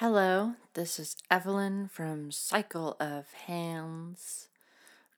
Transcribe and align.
Hello, 0.00 0.54
this 0.74 1.00
is 1.00 1.16
Evelyn 1.28 1.88
from 1.88 2.30
Cycle 2.30 2.96
of 3.00 3.32
Hands. 3.46 4.46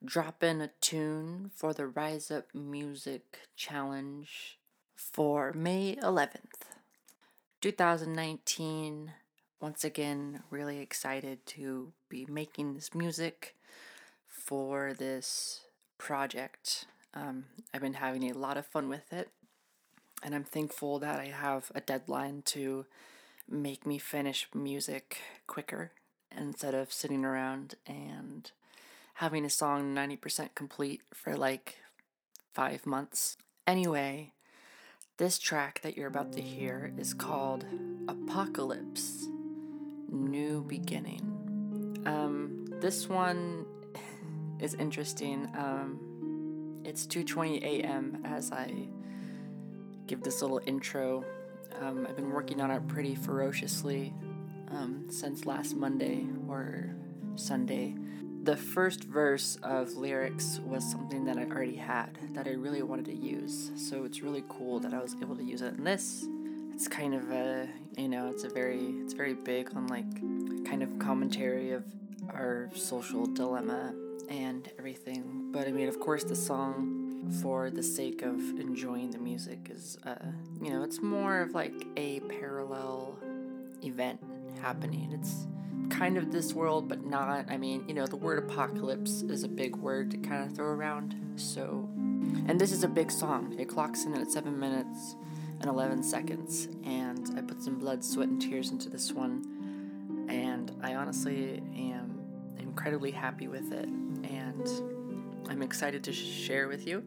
Dropping 0.03 0.63
a 0.63 0.71
tune 0.81 1.51
for 1.55 1.75
the 1.75 1.87
Rise 1.87 2.31
Up 2.31 2.47
Music 2.55 3.41
Challenge 3.57 4.59
for 4.97 5.53
May 5.53 5.97
11th, 5.97 6.65
2019. 7.61 9.13
Once 9.61 9.85
again, 9.85 10.45
really 10.49 10.79
excited 10.79 11.45
to 11.45 11.93
be 12.09 12.25
making 12.25 12.73
this 12.73 12.95
music 12.95 13.57
for 14.27 14.95
this 14.95 15.61
project. 15.99 16.87
Um, 17.13 17.45
I've 17.75 17.83
been 17.83 17.93
having 17.93 18.31
a 18.31 18.33
lot 18.33 18.57
of 18.57 18.65
fun 18.65 18.89
with 18.89 19.13
it, 19.13 19.29
and 20.23 20.35
I'm 20.35 20.45
thankful 20.45 20.99
that 21.01 21.21
I 21.21 21.27
have 21.27 21.71
a 21.75 21.83
deadline 21.83 22.41
to 22.47 22.87
make 23.51 23.85
me 23.85 23.99
finish 23.99 24.49
music 24.55 25.19
quicker 25.47 25.91
instead 26.37 26.75
of 26.75 26.93
sitting 26.93 27.25
around 27.25 27.75
and 27.87 28.53
having 29.15 29.45
a 29.45 29.51
song 29.51 29.95
90% 29.95 30.55
complete 30.55 31.03
for 31.13 31.37
like 31.37 31.79
five 32.55 32.87
months. 32.87 33.37
Anyway, 33.67 34.33
this 35.17 35.39
track 35.39 35.81
that 35.83 35.97
you're 35.97 36.09
about 36.09 36.33
to 36.33 36.41
hear 36.41 36.93
is 36.97 37.13
called 37.13 37.65
Apocalypse 38.09 39.27
New 40.09 40.63
Beginning. 40.63 42.03
Um, 42.07 42.67
this 42.81 43.09
one 43.09 43.67
is 44.61 44.75
interesting. 44.75 45.51
Um, 45.57 46.81
it's 46.85 47.07
2:20 47.07 47.63
a.m. 47.63 48.23
as 48.25 48.51
I 48.51 48.89
give 50.07 50.23
this 50.23 50.41
little 50.41 50.61
intro 50.67 51.25
um, 51.81 52.07
I've 52.09 52.17
been 52.17 52.31
working 52.31 52.61
on 52.61 52.71
it 52.71 52.87
pretty 52.89 53.15
ferociously 53.15 54.13
um, 54.71 55.07
since 55.11 55.47
last 55.47 55.75
Monday 55.75 56.27
or 56.49 56.95
Sunday. 57.37 57.95
The 58.43 58.57
first 58.57 59.05
verse 59.05 59.59
of 59.63 59.93
lyrics 59.95 60.61
was 60.65 60.89
something 60.91 61.25
that 61.27 61.37
I 61.37 61.45
already 61.45 61.77
had 61.77 62.17
that 62.33 62.47
I 62.47 62.53
really 62.53 62.83
wanted 62.83 63.05
to 63.07 63.15
use. 63.15 63.71
So 63.77 64.05
it's 64.05 64.23
really 64.23 64.45
cool 64.49 64.81
that 64.81 64.95
I 64.95 64.99
was 64.99 65.15
able 65.21 65.37
to 65.37 65.45
use 65.45 65.63
it 65.63 65.75
in 65.75 65.85
this. 65.85 66.25
It's 66.73 66.89
kind 66.89 67.15
of 67.15 67.31
a, 67.31 67.69
you 67.99 68.09
know, 68.09 68.29
it's 68.29 68.45
a 68.45 68.49
very, 68.49 68.95
it's 69.03 69.13
very 69.13 69.35
big 69.35 69.75
on 69.77 69.89
like 69.89 70.11
kind 70.65 70.83
of 70.83 70.99
commentary 70.99 71.73
of 71.73 71.85
our 72.31 72.71
social 72.75 73.27
dilemma 73.27 73.95
and 74.31 74.71
everything. 74.79 75.51
But 75.53 75.69
I 75.69 75.73
mean, 75.73 75.89
of 75.89 76.01
course, 76.01 76.25
the 76.25 76.37
song 76.37 77.00
for 77.41 77.71
the 77.71 77.83
sake 77.83 78.23
of 78.23 78.39
enjoying 78.59 79.11
the 79.11 79.19
music 79.19 79.69
is 79.71 79.99
uh, 80.05 80.15
you 80.63 80.71
know 80.71 80.83
it's 80.83 81.01
more 81.01 81.41
of 81.41 81.55
like 81.55 81.87
a 81.97 82.21
parallel 82.21 83.19
event 83.83 84.21
happening. 84.61 85.13
It's 85.13 85.47
kind 85.89 86.17
of 86.17 86.31
this 86.31 86.53
world 86.53 86.89
but 86.89 87.05
not 87.05 87.47
i 87.51 87.57
mean 87.57 87.83
you 87.89 87.95
know 87.95 88.07
the 88.07 88.15
word 88.15 88.39
apocalypse 88.39 89.23
is 89.23 89.43
a 89.43 89.49
big 89.49 89.75
word 89.77 90.11
to 90.11 90.17
kind 90.19 90.49
of 90.49 90.55
throw 90.55 90.69
around 90.69 91.17
so. 91.37 91.89
And 92.47 92.61
this 92.61 92.71
is 92.71 92.85
a 92.85 92.89
big 92.89 93.11
song. 93.11 93.57
It 93.59 93.69
clocks 93.69 94.05
in 94.05 94.15
at 94.15 94.31
7 94.31 94.59
minutes 94.59 95.17
and 95.61 95.69
11 95.69 96.03
seconds 96.03 96.69
and 96.85 97.31
i 97.37 97.41
put 97.41 97.63
some 97.63 97.79
blood 97.79 98.05
sweat 98.05 98.29
and 98.29 98.41
tears 98.41 98.71
into 98.71 98.89
this 98.89 99.13
one 99.13 100.27
and 100.29 100.73
i 100.83 100.95
honestly 100.95 101.63
am 101.77 102.21
incredibly 102.59 103.11
happy 103.11 103.49
with 103.49 103.73
it 103.73 103.89
and 103.89 104.67
i'm 105.51 105.63
excited 105.63 106.05
to 106.05 106.13
share 106.13 106.69
with 106.69 106.87
you. 106.87 107.03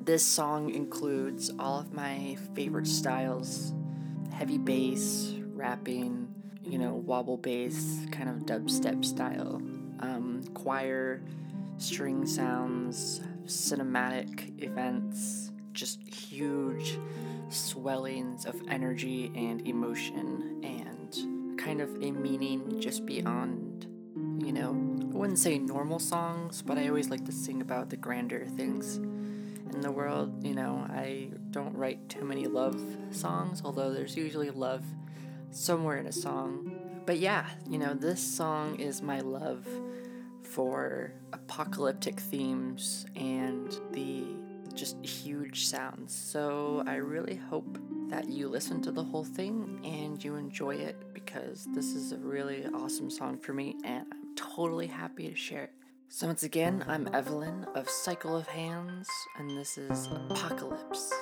This 0.00 0.26
song 0.26 0.74
includes 0.74 1.50
all 1.60 1.78
of 1.78 1.92
my 1.92 2.36
favorite 2.54 2.88
styles. 2.88 3.72
Heavy 4.32 4.58
bass, 4.58 5.32
rapping, 5.54 6.28
you 6.64 6.76
know, 6.76 6.94
wobble 6.94 7.36
bass, 7.36 8.00
kind 8.10 8.28
of 8.28 8.38
dubstep 8.46 9.04
style, 9.04 9.62
um, 10.00 10.42
choir, 10.54 11.22
string 11.78 12.26
sounds, 12.26 13.20
cinematic 13.46 14.60
events, 14.60 15.52
just 15.72 16.00
huge 16.12 16.98
swellings 17.48 18.44
of 18.44 18.60
energy 18.68 19.30
and 19.36 19.66
emotion, 19.68 20.60
and 20.64 21.58
kind 21.58 21.80
of 21.80 21.94
a 22.02 22.10
meaning 22.10 22.80
just 22.80 23.06
beyond, 23.06 23.73
you 24.16 24.52
know, 24.52 24.70
I 24.70 25.16
wouldn't 25.16 25.38
say 25.38 25.58
normal 25.58 25.98
songs, 25.98 26.62
but 26.62 26.78
I 26.78 26.88
always 26.88 27.10
like 27.10 27.24
to 27.26 27.32
sing 27.32 27.60
about 27.60 27.90
the 27.90 27.96
grander 27.96 28.46
things 28.56 28.96
in 28.96 29.80
the 29.80 29.90
world. 29.90 30.44
You 30.44 30.54
know, 30.54 30.86
I 30.88 31.30
don't 31.50 31.76
write 31.76 32.08
too 32.08 32.24
many 32.24 32.46
love 32.46 32.80
songs, 33.10 33.62
although 33.64 33.92
there's 33.92 34.16
usually 34.16 34.50
love 34.50 34.84
somewhere 35.50 35.98
in 35.98 36.06
a 36.06 36.12
song. 36.12 37.02
But 37.06 37.18
yeah, 37.18 37.46
you 37.68 37.78
know, 37.78 37.94
this 37.94 38.20
song 38.20 38.78
is 38.80 39.02
my 39.02 39.20
love 39.20 39.66
for 40.42 41.12
apocalyptic 41.32 42.20
themes 42.20 43.06
and 43.16 43.78
the 43.92 44.24
just 44.74 45.04
huge 45.04 45.66
sounds. 45.66 46.14
So 46.14 46.82
I 46.86 46.96
really 46.96 47.36
hope 47.36 47.78
that 48.08 48.28
you 48.28 48.48
listen 48.48 48.80
to 48.82 48.92
the 48.92 49.02
whole 49.02 49.24
thing 49.24 49.80
and 49.84 50.22
you 50.22 50.36
enjoy 50.36 50.74
it 50.74 50.96
because 51.12 51.66
this 51.74 51.94
is 51.94 52.12
a 52.12 52.18
really 52.18 52.66
awesome 52.74 53.10
song 53.10 53.38
for 53.38 53.52
me 53.52 53.76
and 53.84 54.06
I'm 54.12 54.34
totally 54.36 54.86
happy 54.86 55.28
to 55.28 55.34
share 55.34 55.64
it. 55.64 55.72
So, 56.08 56.26
once 56.26 56.42
again, 56.42 56.84
I'm 56.86 57.08
Evelyn 57.12 57.66
of 57.74 57.88
Cycle 57.88 58.36
of 58.36 58.46
Hands, 58.46 59.08
and 59.38 59.50
this 59.50 59.76
is 59.78 60.06
Apocalypse 60.30 61.12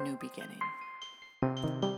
New 0.00 0.18
Beginning. 0.20 1.91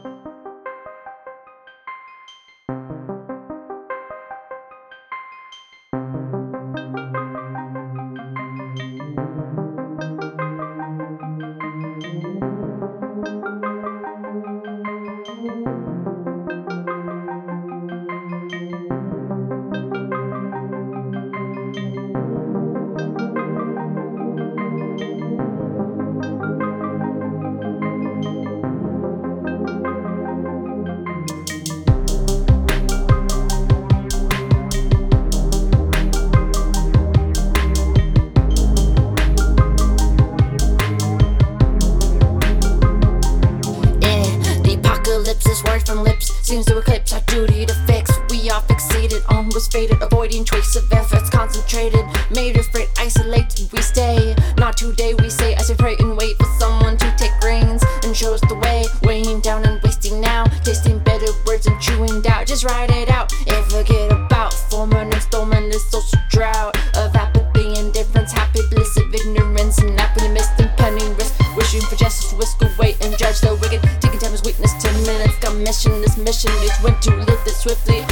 Almost 49.54 49.72
faded, 49.72 50.02
avoiding 50.02 50.44
trace 50.44 50.74
of 50.74 50.92
efforts 50.92 51.30
concentrated. 51.30 52.04
Made 52.32 52.56
afraid, 52.56 52.88
isolated, 52.98 53.70
we 53.72 53.80
stay. 53.82 54.34
Not 54.58 54.76
today, 54.76 55.14
we 55.14 55.30
say, 55.30 55.54
as 55.54 55.68
we 55.68 55.76
pray 55.76 55.94
and 56.00 56.16
wait 56.16 56.36
for 56.38 56.46
someone 56.58 56.96
to 56.96 57.14
take 57.16 57.30
reins 57.40 57.84
and 58.02 58.16
show 58.16 58.34
us 58.34 58.40
the 58.48 58.56
way. 58.56 58.84
Weighing 59.04 59.40
down 59.40 59.64
and 59.64 59.80
wasting 59.84 60.20
now, 60.20 60.42
tasting 60.64 60.98
better 60.98 61.30
words 61.46 61.68
and 61.68 61.80
chewing 61.80 62.20
doubt. 62.20 62.48
Just 62.48 62.64
write 62.64 62.90
it 62.90 63.08
out 63.08 63.32
and 63.46 63.64
forget 63.66 64.10
about 64.10 64.52
forming 64.52 65.12
and 65.12 65.22
storming 65.22 65.68
this 65.68 65.88
social 65.88 66.18
drought 66.30 66.76
of 66.96 67.14
apathy, 67.14 67.78
indifference, 67.78 68.32
happy 68.32 68.58
bliss 68.72 68.96
of 68.96 69.14
ignorance, 69.14 69.78
and 69.78 69.94
mist 70.34 70.50
and 70.58 70.76
penning 70.76 71.14
risk. 71.14 71.38
Wishing 71.56 71.82
for 71.82 71.94
justice, 71.94 72.32
whisk 72.32 72.60
away 72.60 72.96
and 73.02 73.16
judge 73.16 73.40
the 73.40 73.54
wicked. 73.62 73.80
Taking 74.00 74.18
time 74.18 74.34
as 74.34 74.42
weakness, 74.42 74.72
ten 74.82 74.94
minutes, 75.06 75.38
got 75.38 75.54
mission, 75.54 76.00
this 76.00 76.16
mission 76.18 76.50
is 76.66 76.76
when 76.82 76.98
to 77.02 77.14
live 77.14 77.40
this 77.44 77.58
swiftly. 77.58 78.02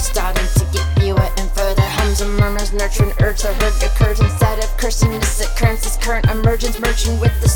Be 0.00 0.04
starting 0.04 0.48
to 0.56 0.64
get 0.72 0.86
fewer 0.98 1.28
and 1.36 1.50
further. 1.52 1.82
Hums 1.82 2.20
and 2.22 2.34
murmurs, 2.38 2.72
nurturing 2.72 3.12
urge 3.20 3.42
that 3.42 3.54
hurt 3.60 3.82
occurs 3.82 4.20
instead 4.20 4.58
of 4.58 4.76
cursing 4.78 5.10
this 5.10 5.40
occurrence's 5.44 5.96
current 5.98 6.26
emergence, 6.30 6.80
merging 6.80 7.20
with 7.20 7.34
the 7.42 7.48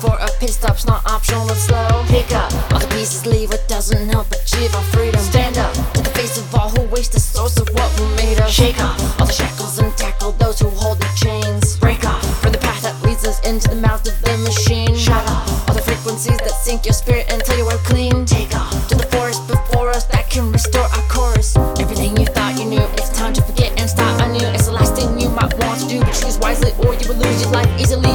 for 0.00 0.16
a 0.18 0.28
pit 0.40 0.50
stop's 0.50 0.86
not 0.86 1.04
optional 1.06 1.48
slow. 1.54 2.04
Pick 2.08 2.32
up 2.32 2.52
all 2.72 2.78
the 2.78 2.86
pieces, 2.88 3.26
leave 3.26 3.50
what 3.50 3.66
doesn't 3.68 4.08
help 4.08 4.30
achieve 4.32 4.74
our 4.74 4.82
freedom. 4.94 5.20
Stand 5.20 5.58
up 5.58 5.72
to 5.94 6.02
the 6.02 6.10
face 6.10 6.38
of 6.38 6.54
all 6.54 6.70
who 6.70 6.82
waste 6.88 7.12
the 7.12 7.20
source 7.20 7.56
of 7.58 7.68
what 7.70 7.88
we 7.98 8.06
made 8.16 8.38
of. 8.40 8.50
Shake 8.50 8.80
off 8.80 8.98
all 9.20 9.26
the 9.26 9.32
shackles 9.32 9.78
and 9.78 9.94
tackle 9.96 10.32
those 10.32 10.58
who 10.58 10.68
hold 10.70 10.98
the 10.98 11.10
chains. 11.16 11.76
Break 11.78 12.04
off 12.04 12.22
from 12.40 12.52
the 12.52 12.58
path 12.58 12.82
that 12.82 12.96
leads 13.02 13.26
us 13.26 13.40
into 13.46 13.68
the 13.68 13.76
mouth 13.76 14.06
of 14.06 14.16
the 14.22 14.36
machine. 14.38 14.94
Shut 14.96 15.24
off 15.28 15.68
all 15.68 15.74
the 15.74 15.82
frequencies 15.82 16.38
that 16.38 16.56
sink 16.64 16.84
your 16.84 16.94
spirit 16.94 17.30
until 17.32 17.58
you 17.58 17.66
are 17.66 17.82
clean. 17.84 18.24
Take 18.24 18.54
off 18.54 18.72
to 18.88 18.94
the 18.94 19.06
forest 19.14 19.46
before 19.48 19.90
us 19.90 20.04
that 20.06 20.30
can 20.30 20.50
restore 20.52 20.88
our 20.96 21.06
chorus. 21.08 21.56
Everything 21.78 22.16
you 22.16 22.26
thought 22.26 22.58
you 22.58 22.64
knew, 22.64 22.86
it's 22.98 23.10
time 23.16 23.32
to 23.34 23.42
forget 23.42 23.78
and 23.78 23.88
start 23.88 24.20
anew. 24.22 24.46
It's 24.54 24.66
the 24.66 24.72
last 24.72 24.94
thing 24.96 25.18
you 25.20 25.28
might 25.30 25.52
want 25.58 25.80
to 25.80 25.88
do, 25.88 26.00
but 26.00 26.14
choose 26.14 26.38
wisely 26.38 26.72
or 26.84 26.94
you 26.94 27.08
will 27.08 27.20
lose 27.20 27.42
your 27.42 27.52
life 27.52 27.70
easily 27.80 28.13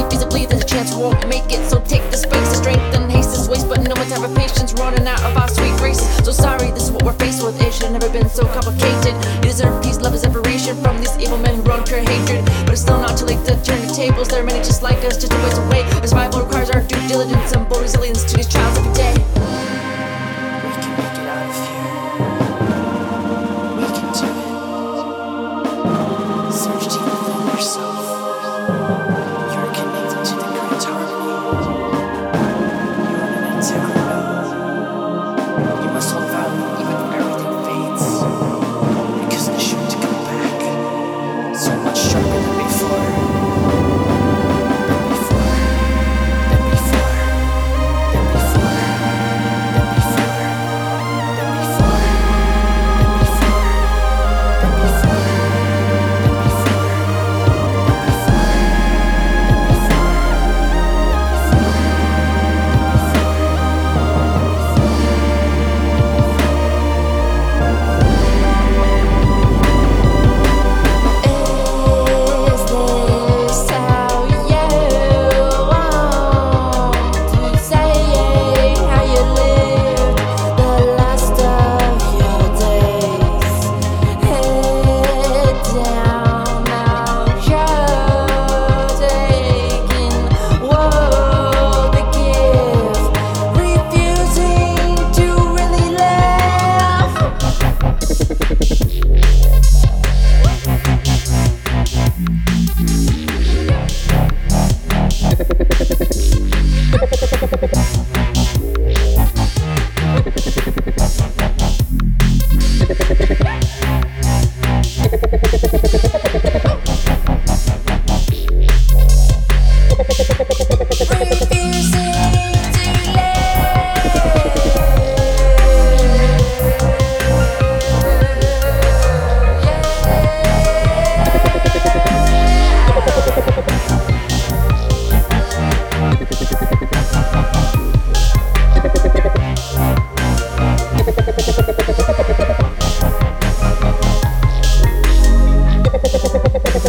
won't 1.00 1.26
make 1.26 1.48
it. 1.48 1.64
So 1.68 1.80
take 1.80 2.04
the 2.10 2.16
space 2.16 2.48
to 2.52 2.56
strengthen, 2.56 3.08
haste 3.08 3.32
is 3.32 3.48
waste. 3.48 3.68
But 3.68 3.80
no 3.82 3.94
one's 3.96 4.12
having 4.12 4.34
patience, 4.36 4.74
running 4.74 5.06
out 5.06 5.22
of 5.24 5.36
our 5.36 5.48
sweet 5.48 5.74
grace. 5.80 6.00
So 6.24 6.32
sorry, 6.32 6.70
this 6.70 6.84
is 6.84 6.90
what 6.92 7.02
we're 7.02 7.18
faced 7.18 7.42
with. 7.42 7.60
It 7.60 7.72
should 7.72 7.90
have 7.90 7.96
never 7.98 8.10
been 8.12 8.28
so 8.28 8.44
complicated. 8.46 9.16
You 9.40 9.48
deserve 9.48 9.82
peace, 9.82 9.98
love, 9.98 10.12
and 10.12 10.20
separation 10.20 10.76
from 10.76 10.98
these 10.98 11.16
evil 11.18 11.38
men 11.38 11.56
who 11.56 11.62
run 11.62 11.84
pure 11.84 12.00
hatred. 12.00 12.44
But 12.64 12.76
it's 12.76 12.82
still 12.82 13.00
not 13.00 13.16
too 13.16 13.24
late 13.24 13.42
to 13.46 13.56
turn 13.64 13.80
the 13.86 13.92
tables. 13.94 14.28
There 14.28 14.42
are 14.42 14.46
many 14.46 14.60
just 14.60 14.82
like 14.82 15.02
us, 15.04 15.16
just 15.16 15.32
a 15.32 15.36
ways 15.42 15.58
away. 15.58 15.82
Our 16.04 16.06
survival 16.06 16.42
requires 16.44 16.70
our 16.70 16.82
due 16.82 17.02
diligence 17.08 17.52
and 17.52 17.68
bold 17.68 17.82
resilience 17.82 18.24
to 18.24 18.36
these. 18.36 18.59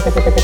te. 0.09 0.40